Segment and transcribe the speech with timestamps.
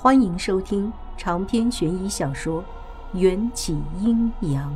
[0.00, 2.62] 欢迎收听长篇悬疑小说
[3.18, 4.72] 《缘起阴阳》。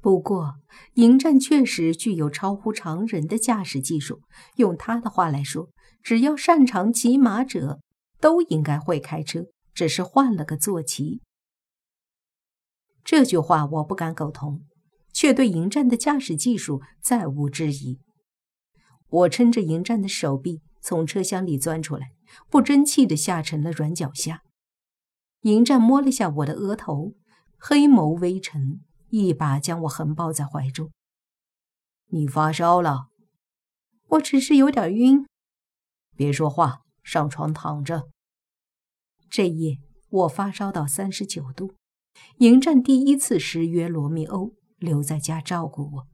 [0.00, 0.56] 不过，
[0.94, 4.22] 迎战确实具有超乎常人的驾驶技术。
[4.56, 5.68] 用他的话来说，
[6.02, 7.78] 只要擅长骑马者，
[8.18, 11.20] 都应该会开车，只是换了个坐骑。
[13.04, 14.64] 这句话我不敢苟同，
[15.12, 18.00] 却对迎战的驾驶技术再无质疑。
[19.08, 22.12] 我撑着迎战的手臂从车厢里钻出来，
[22.48, 24.42] 不争气地下沉了软脚下。
[25.42, 27.14] 迎战摸了下我的额头，
[27.58, 28.80] 黑眸微沉。
[29.10, 30.90] 一把将我横抱在怀中。
[32.06, 33.06] 你发烧了？
[34.08, 35.24] 我只是有点晕。
[36.16, 38.08] 别说话，上床躺着。
[39.30, 41.74] 这夜我发烧到三十九度。
[42.38, 46.06] 迎战第一次失约罗密欧留在家照顾我，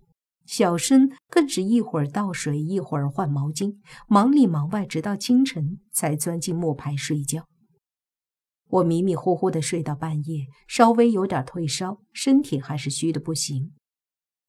[0.51, 3.77] 小申更是一会儿倒水，一会儿换毛巾，
[4.09, 7.47] 忙里忙外，直到清晨才钻进木牌睡觉。
[8.69, 13.75] 我迷迷糊糊的睡到半夜，稍微有点退烧，身体还是虚的不行。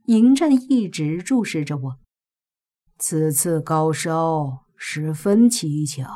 [0.08, 2.00] 迎战一直注视着我，
[2.98, 6.10] 此次高烧十分蹊跷。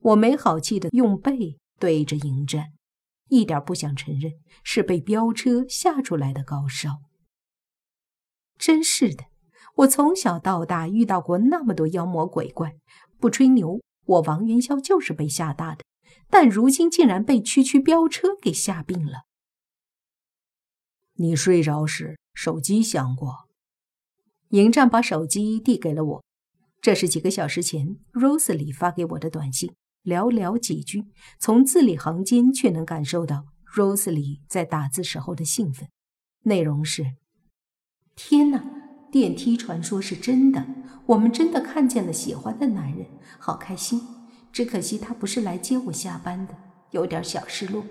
[0.00, 2.72] 我没好气的用背对着迎战，
[3.28, 4.32] 一点不想承认
[4.64, 6.98] 是被飙车吓出来的高烧。
[8.64, 9.24] 真是的，
[9.74, 12.78] 我从小到大遇到过那么多妖魔鬼怪，
[13.20, 15.84] 不吹牛，我王元宵就是被吓大的。
[16.30, 19.24] 但如今竟然被区区飙车给吓病了。
[21.16, 23.50] 你睡着时手机响过，
[24.48, 26.24] 迎战把手机递给了我，
[26.80, 31.04] 这是几个小时前 Rose 里发给我的短信，寥寥几句，
[31.38, 33.44] 从字里行间却能感受到
[33.76, 35.90] Rose 里在打字时候的兴奋。
[36.44, 37.04] 内容是：
[38.16, 38.64] 天哪，
[39.10, 40.64] 电梯传说是真的，
[41.06, 43.06] 我们真的看见了喜欢的男人，
[43.38, 44.00] 好开心。
[44.52, 46.54] 只可惜他不是来接我下班的，
[46.92, 47.84] 有点小失落。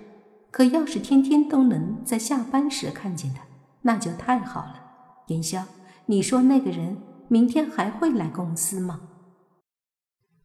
[0.50, 3.44] 可要是天天都能在下班时看见他，
[3.82, 4.82] 那就太好了。
[5.28, 5.66] 云霄，
[6.06, 6.98] 你说那个人
[7.28, 9.02] 明天还会来公司吗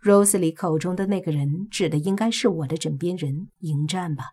[0.03, 4.25] ？Rosely 口中的那个人指的应该是我的枕边人迎战吧？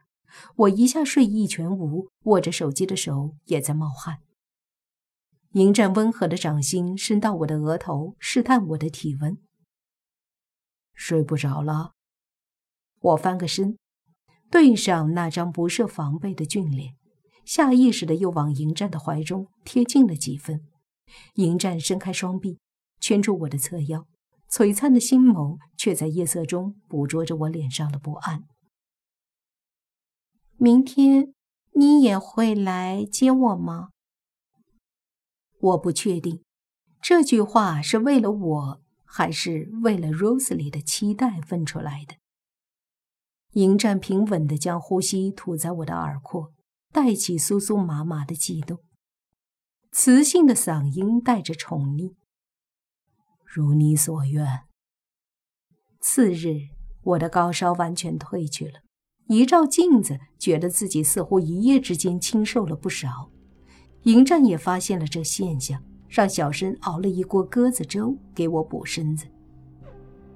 [0.55, 4.19] 我一下睡意全无，握着手机的手也在冒汗。
[5.55, 9.37] 迎战温和的掌心伸到我的额头，试探我的体温。
[10.93, 11.93] 睡不着了，
[12.99, 13.77] 我翻个身，
[14.51, 16.95] 对上那张不设防备的俊脸，
[17.45, 20.59] 下意识的又往迎战的怀中贴近了几分。
[21.35, 22.59] 迎战伸开双臂，
[22.99, 24.05] 圈住我的侧腰，
[24.49, 28.43] 璀璨的星眸却在夜色中捕捉着我脸上的不安。
[30.57, 31.33] 明天
[31.71, 33.91] 你也会来接我吗？
[35.65, 36.43] 我不确定，
[37.01, 38.81] 这句话是为了我。
[39.07, 42.15] 还是为了 Rosely 的期待问出来的。
[43.53, 46.51] 迎战平稳地将呼吸吐在我的耳廓，
[46.91, 48.79] 带起酥酥麻麻的悸动，
[49.93, 52.15] 磁性的嗓音带着宠溺。
[53.45, 54.63] 如你所愿。
[56.01, 56.67] 次日，
[57.03, 58.81] 我的高烧完全退去了，
[59.27, 63.31] 一照镜子，觉得自己似乎一夜之间清瘦了不少。
[64.05, 65.79] 迎战也发现了这现象。
[66.07, 69.25] 让小申熬了一锅鸽子粥给我补身子。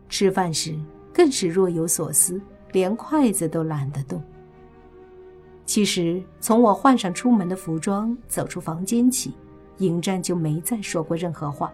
[0.10, 0.78] 吃饭时
[1.14, 2.42] 更是若有所思，
[2.74, 4.22] 连筷子都懒得动。
[5.66, 9.34] 其实从我换上出门的服装，走出房间起，
[9.78, 11.72] 迎战就没再说过任何话。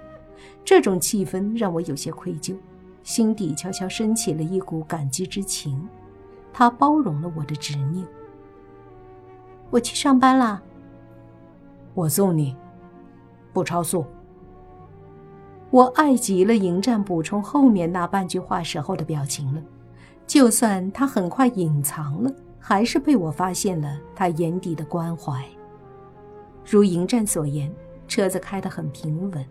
[0.64, 2.56] 这种气氛让我有些愧疚，
[3.02, 5.90] 心底悄悄升起了一股感激之情。
[6.54, 8.06] 他包容了我的执拗。
[9.72, 10.62] 我去上班啦。
[11.96, 12.56] 我送你。
[13.52, 14.06] 不超速。
[15.72, 19.62] 我爱极了迎战补充后面那半句话时候的表情了。
[20.28, 25.44] 就算他很快隐藏了，还是被我发现了他眼底的关怀。
[26.66, 27.74] 如迎战所言，
[28.08, 29.46] 车子开得很平稳。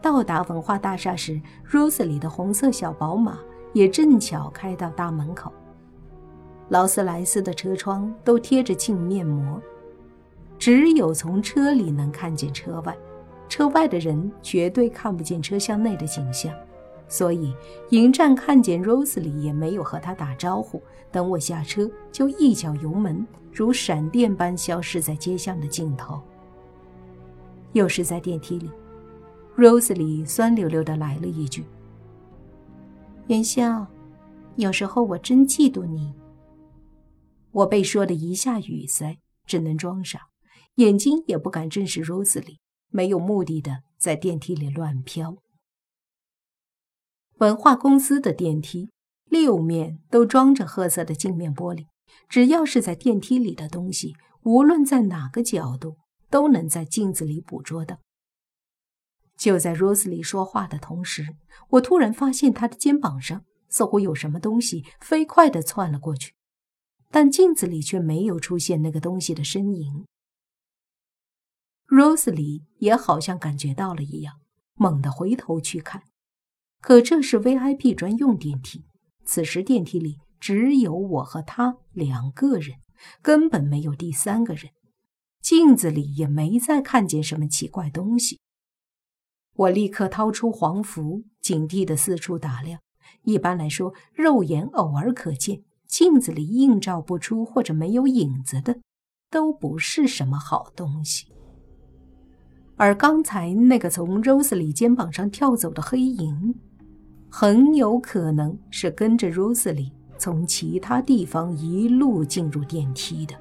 [0.00, 1.40] 到达文化大厦时
[1.70, 3.38] ，Rose 里的红色小宝马
[3.72, 5.52] 也正巧开到大门口。
[6.68, 9.60] 劳斯莱斯的车窗都贴着镜面膜，
[10.62, 12.96] 只有从车里能看见车外。
[13.48, 16.54] 车外的人绝对看不见车厢内的景象，
[17.08, 17.52] 所以
[17.90, 20.80] 迎战看见 Rose 里也没有和他打招呼。
[21.10, 26.22] 等我下车，就一脚油门，如闪电般消失在街巷的尽头。
[27.72, 28.70] 又是在电梯里
[29.56, 31.64] ，Rose 里酸溜溜的来了一句
[33.26, 33.84] ：“元宵，
[34.54, 36.14] 有时候我真嫉妒你。”
[37.50, 40.28] 我被说的一下语塞，只能装傻，
[40.76, 42.58] 眼睛也不敢正视 Rose 里。
[42.94, 45.38] 没有目的的在电梯里乱飘。
[47.38, 48.90] 文化公司的电梯
[49.24, 51.86] 六面都装着褐色的镜面玻璃，
[52.28, 55.96] 只要是在电梯里的东西，无论在哪个角度，
[56.28, 57.98] 都能在镜子里捕捉到。
[59.38, 61.34] 就在 Rose 里说话的同时，
[61.70, 66.34] 我突然发现他的肩膀上似乎有什么东西飞快地窜了过去，
[67.10, 70.04] 但镜子里却没有出现那个东西的身影。
[71.92, 74.36] Rose 里也好像感觉到了一样，
[74.76, 76.04] 猛地回头去看。
[76.80, 78.86] 可这是 VIP 专用电梯，
[79.26, 82.78] 此时电梯里只有我和他两个人，
[83.20, 84.72] 根本没有第三个人。
[85.42, 88.40] 镜子里也没再看见什么奇怪东西。
[89.54, 92.80] 我立刻掏出黄符，警惕地四处打量。
[93.24, 98.80] 一般来说，肉眼偶尔可见，镜子里映照不出或者没有影子的，
[99.28, 101.31] 都不是什么好东西。
[102.76, 106.54] 而刚才那个从 Rose 里肩膀上跳走的黑影。
[107.34, 113.34] 很有可能是跟着 Rose 里从其他地方一路进入电梯的。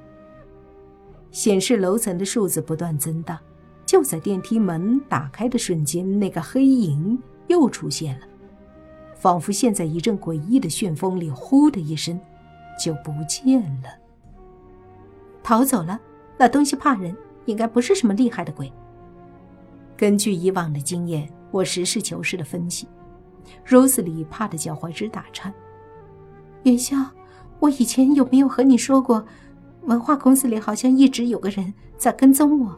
[1.30, 3.38] 显示楼层的数字不断增大，
[3.86, 8.26] 就在电梯门打开的瞬间，那个黑影又出现了，
[9.14, 12.18] 仿佛现在一阵诡异的旋风里，呼的一声
[12.82, 13.90] 就不见了，
[15.44, 16.00] 逃走了。
[16.38, 17.14] 那东西怕人，
[17.46, 18.72] 应该不是什么厉害的鬼。
[20.02, 22.88] 根据以往的经验，我实事求是的分析。
[23.68, 25.54] Rosely 怕的脚踝直打颤。
[26.64, 26.98] 元宵，
[27.60, 29.24] 我以前有没有和你说过，
[29.84, 32.76] 文化公司里好像一直有个人在跟踪我？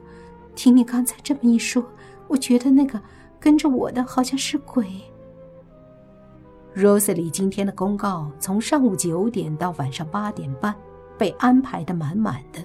[0.54, 1.82] 听你刚才这么一说，
[2.28, 3.02] 我觉得那个
[3.40, 4.86] 跟着我的好像是鬼。
[6.76, 10.76] Rosely 今天的公告从上午九点到晚上八点半
[11.18, 12.60] 被安排的满满的，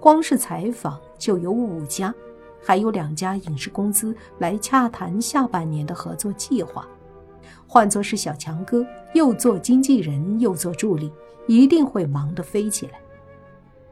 [0.00, 2.14] 光是采访就有五家，
[2.62, 6.86] 还有两家影视公司来洽谈下半年的合作计划。
[7.66, 8.84] 换作是小强哥，
[9.14, 11.10] 又做经纪人又做助理，
[11.46, 13.00] 一定会忙得飞起来。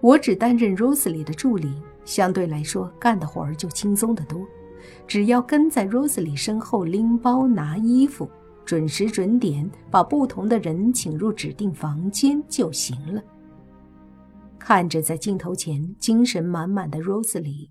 [0.00, 1.72] 我只担任 Rosely 的助理，
[2.04, 4.46] 相对来说干的活儿就轻松得多，
[5.06, 8.28] 只要跟在 Rosely 身后拎包拿衣服，
[8.64, 13.22] 准时准点把不同的人请入指定房间就行了。
[14.58, 17.68] 看着在镜头前精神满满的 Rosely，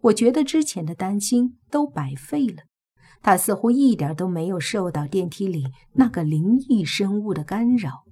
[0.00, 2.62] 我觉得之前的担心都白费了。
[3.20, 8.04] 他似乎一点都没有受到电梯里那个灵异生物的干扰，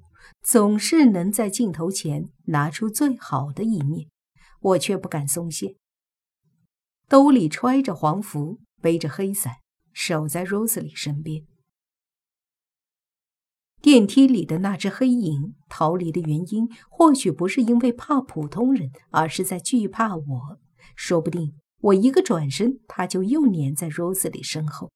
[0.43, 4.09] 总是能在镜头前拿出最好的一面，
[4.61, 5.77] 我却不敢松懈。
[7.09, 9.59] 兜里揣着黄符，背着黑伞，
[9.93, 11.45] 守在 Rose 里身边。
[13.81, 20.59] 电梯里的那只黑影逃离的原因，或许不是因为怕普通人，而是在惧怕我。
[20.97, 24.91] 说不定我一个转身，他就又粘在 Rose 里身后。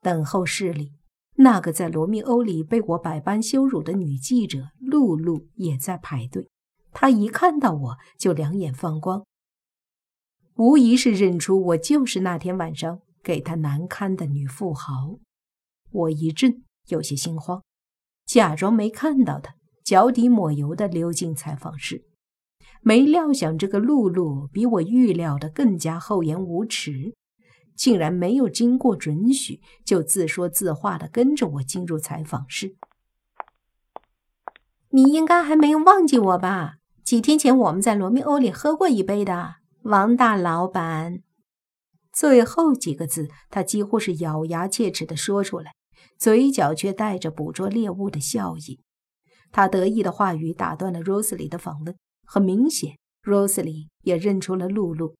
[0.00, 0.92] 等候室里，
[1.36, 6.48] 那个在《罗密欧》里被我百般羞辱的女记者露露也在排队。
[6.92, 9.24] 她一看到我就两眼放光，
[10.54, 15.18] 无疑是认出我就是那天晚上给她难堪的女富豪。
[15.90, 17.62] 我一震，有些心慌，
[18.24, 22.04] 假装没看到她，脚底抹油的溜进采访室。
[22.86, 27.16] 没料想，这个露露比我预料的更加厚颜无耻。
[27.74, 32.76] 竟然没有经过准许，就自说自话的跟着我进入采访室。
[34.90, 36.76] 你应该还没有忘记我吧？
[37.02, 41.24] 几天前我们在罗密欧里喝过一杯的，王大老板。
[42.12, 45.72] 最后几个字，他几乎是咬牙切齿的说出来，
[46.16, 48.78] 嘴角却带着捕捉猎物的笑意。
[49.50, 51.96] 他得意的话语打断了 Rose 里的访问。
[52.26, 55.14] 很明显，Rose 里也认出了露露。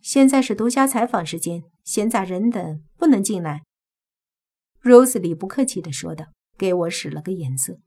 [0.00, 3.62] 现在是独家采访时间，闲杂人等不能进来。
[4.82, 6.26] Rose 里不客气地说道，
[6.58, 7.78] 给我使了个眼色。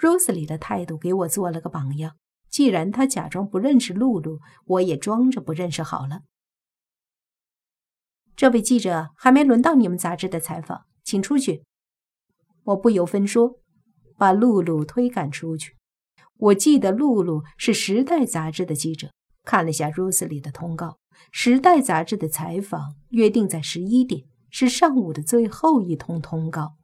[0.00, 2.16] Rose 里的态度给我做了个榜样。
[2.48, 6.20] 既然他假装不认识露露，我也装着不认识好了。
[8.34, 11.64] 这位记者还没轮到你们杂志的采访，请出去。
[12.64, 13.60] 我不由分说，
[14.16, 15.76] 把露露推赶出去。
[16.38, 19.10] 我记得露露是《时代》杂志的记者，
[19.44, 20.86] 看了下 Rose 里的通告。
[21.32, 26.74] 《时代》杂志的采访约定在十一点，是上午的最后一通通告。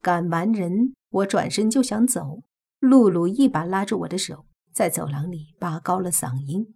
[0.00, 2.42] 赶完人，我转身就想走，
[2.78, 6.74] 露露一把拉住我的手，在走廊里拔高了嗓音：“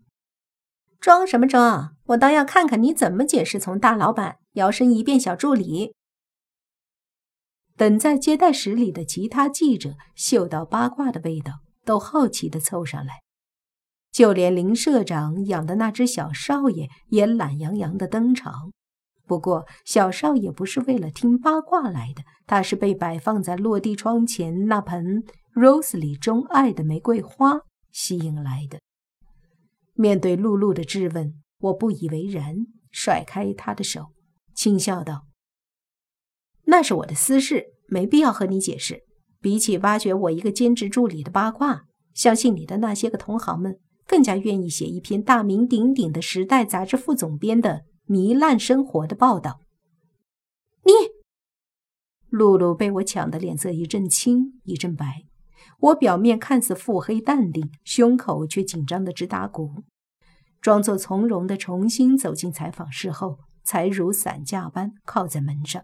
[1.01, 1.97] 装什么装？
[2.07, 5.95] 我倒要看看你怎么解释从大老板摇身一变小助理。”
[7.79, 13.21] 等在接待室里的其他记者嗅到八卦的味道，都好奇地凑上来。
[14.11, 18.73] 就连林社长养的那只小少爷也懒洋洋的登场。
[19.27, 25.25] 不过，小少爷不是为了听八卦来的，他是被摆放在落地窗前那盆
[25.55, 27.61] Rose 里钟爱的玫瑰花
[27.91, 28.81] 吸引来的。
[29.95, 34.13] 面对露露的质问，我不以为然，甩开他的手，
[34.55, 35.27] 轻笑道
[36.67, 39.04] ：“那是我的私事，没必要和你解释。
[39.45, 41.85] 比起挖掘我一个兼职助理的八卦，
[42.15, 49.61] 相信你的那些个同行们更加愿意写一篇大名鼎鼎的《时代》杂志副总编的。”糜烂生活的报道，
[50.85, 50.93] 你
[52.29, 55.25] 露露被我抢得脸色一阵青一阵白。
[55.79, 59.85] 我表面看似腹黑淡定，胸口却紧张的直打鼓。
[60.61, 65.83] 装作从容的重新走进采访室后，才如散架般靠在门上。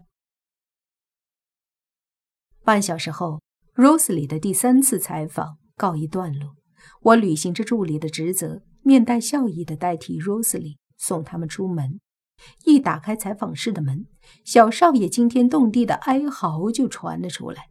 [2.63, 3.41] 半小时后
[3.75, 6.55] ，Rose 里的第三次采访告一段落。
[7.01, 11.99] 我履行着助理的职责，面带笑意的代替 Rose 里送他们出门。
[12.65, 14.07] 一打开采访室的门，
[14.43, 17.69] 小少爷惊天动地的哀嚎就传了出来。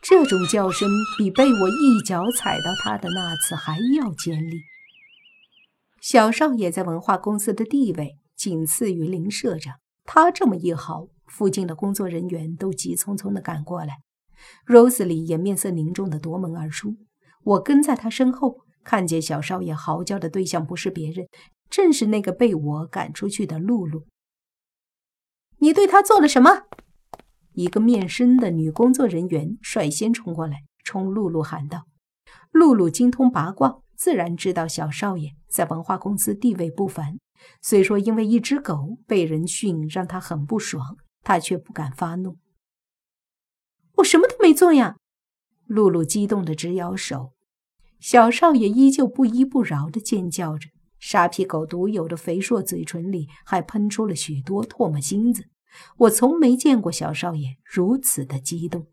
[0.00, 4.60] 这种叫声比被我一脚踩到他的那次还要尖利。
[6.00, 13.98] 小少爷在文化公司的地位仅次于林社长，他这么一嚎，附近的工作人员都急匆匆的赶过来。
[14.66, 16.96] Rose 里也面色凝重的夺门而出，
[17.44, 18.60] 我跟在他身后。
[18.84, 21.28] 看见小少爷嚎叫的对象不是别人，
[21.70, 24.06] 正是那个被我赶出去的露露。
[25.58, 26.62] 你对他做了什么？
[27.52, 31.84] 一个面生的女工作人员率先冲过来，冲露露喊道
[32.50, 37.18] ：“露露精通八卦，自然知道小少爷在文化公司地位不凡。
[37.60, 42.38] 虽说因为一只狗被人训让他很不爽，他却不敢发怒。
[43.96, 44.96] 我什么都没做呀！”
[45.66, 47.32] 露露激动的直摇手。
[48.00, 50.68] 小少爷依旧不依不饶地尖叫着，
[50.98, 55.44] 沙皮狗独有的肥硕嘴唇里还喷出了许多唾沫星子。
[55.98, 58.88] 我从没见过小少爷如此的激动。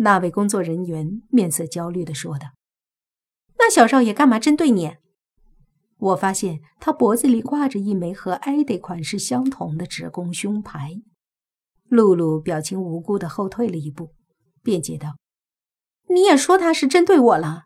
[0.00, 2.48] 那位工作人员面色焦虑地说道
[3.58, 4.96] ：“那小少爷干嘛针对你？”
[5.98, 11.02] 我发现他脖子里挂着一枚和艾迪款式相同的职工胸牌。
[11.88, 14.12] 露露表情无辜地后退了一步，
[14.62, 15.16] 辩解道。
[16.10, 17.64] 你也说他是针对我了。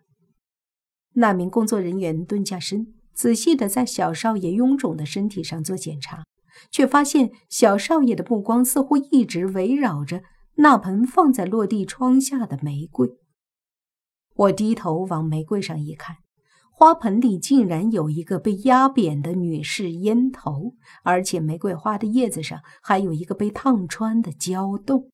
[1.15, 6.25] 那名工作人员蹲下身，仔细的在小少爷臃肿的身体上做检查，
[6.71, 10.23] 却发现小少爷的目光似乎一直围绕着
[10.55, 13.09] 那盆放在落地窗下的玫瑰。
[14.35, 16.17] 我低头往玫瑰上一看，
[16.83, 20.75] 花盆里竟然有一个被压扁的女士烟头，
[21.05, 25.09] 而且玫瑰花的叶子上还有一个被烫穿的胶洞。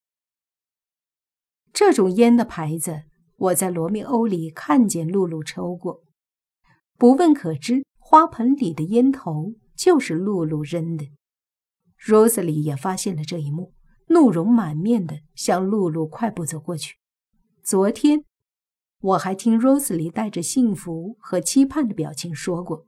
[1.71, 3.03] 这种烟的牌子。
[3.37, 6.01] 我在罗密欧里看见露露抽过，
[6.97, 11.07] 不问可知，花盆里的烟头就是露露扔的。
[12.07, 13.75] 罗斯里也发现了这一幕，
[14.07, 16.97] 怒容满面的向露露快步走过去。
[17.63, 18.25] 昨天，
[19.01, 22.87] 我还听 Rosely 带着幸福和期盼的表情说过，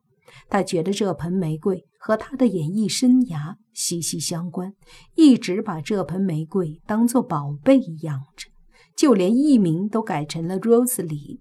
[0.48, 4.74] 他觉得这盆玫瑰和他的演艺生涯息息相关，
[5.14, 8.50] 一直把这盆玫瑰当作宝贝养着。
[8.96, 11.38] 就连艺名都改成了 Rosely，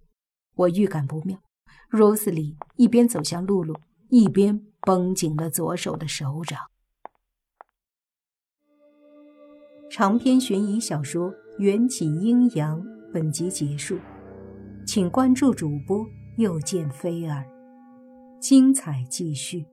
[0.55, 1.39] 我预感不妙。
[1.91, 3.75] ，Rosely 一边走向露露，
[4.09, 6.59] 一边绷紧了左手的手掌。
[9.89, 12.79] 长篇悬疑小说《缘起阴阳》
[13.11, 13.97] 本集结束，
[14.91, 16.03] 请关注主播
[16.37, 17.45] 又见菲儿，
[18.41, 19.63] 精彩继续。